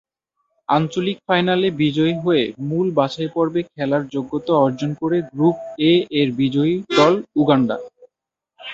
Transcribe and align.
আঞ্চলিক 0.69 1.17
ফাইনালে 1.27 1.67
বিজয়ী 1.81 2.15
হয়ে 2.23 2.43
মূল 2.69 2.87
বাছাইপর্বে 2.97 3.61
খেলার 3.69 4.03
যোগ্যতা 4.07 4.53
অর্জন 4.57 4.91
করে 5.01 5.17
গ্রুপ 5.31 5.57
এ-এর 5.89 6.29
বিজয়ী 6.39 6.75
দল 6.97 7.13
উগান্ডা। 7.35 7.77